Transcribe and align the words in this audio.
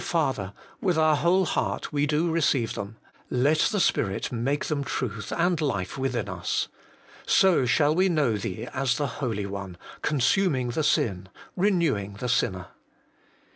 Father! 0.03 0.53
with 0.81 0.97
our 0.97 1.15
whole 1.15 1.45
heart 1.45 1.93
we 1.93 2.07
do 2.07 2.25
HOLINESS 2.25 2.25
AND 2.25 2.33
TRUTH. 2.73 2.77
149 3.29 3.29
receive 3.29 3.29
them; 3.29 3.43
let 3.43 3.71
the 3.71 3.79
Spirit 3.79 4.31
make 4.31 4.65
them 4.65 4.83
truth 4.83 5.31
and 5.31 5.61
life 5.61 5.95
within 5.95 6.27
us. 6.27 6.69
So 7.27 7.67
shall 7.67 7.93
we 7.93 8.09
know 8.09 8.35
Thee 8.35 8.67
as 8.73 8.97
the 8.97 9.05
Holy 9.21 9.45
One, 9.45 9.77
consuming 10.01 10.69
the 10.71 10.83
sin, 10.83 11.29
renewing 11.55 12.13
the 12.13 12.29
sinner. 12.29 12.69